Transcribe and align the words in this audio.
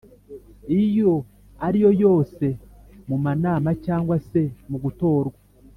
iyo 0.81 1.13
ariyo 1.65 1.91
yose 2.03 2.45
mu 3.07 3.17
Manama 3.23 3.69
cyangwa 3.85 4.15
se 4.29 4.41
mu 4.69 4.77
gutorwa 4.85 5.37